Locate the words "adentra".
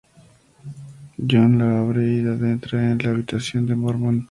2.29-2.91